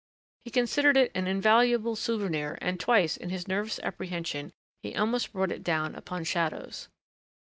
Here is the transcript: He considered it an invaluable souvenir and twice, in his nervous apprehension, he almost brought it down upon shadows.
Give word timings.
He 0.45 0.49
considered 0.49 0.97
it 0.97 1.11
an 1.13 1.27
invaluable 1.27 1.95
souvenir 1.95 2.57
and 2.59 2.79
twice, 2.79 3.15
in 3.15 3.29
his 3.29 3.47
nervous 3.47 3.77
apprehension, 3.83 4.51
he 4.81 4.95
almost 4.95 5.31
brought 5.31 5.51
it 5.51 5.61
down 5.63 5.93
upon 5.93 6.23
shadows. 6.23 6.89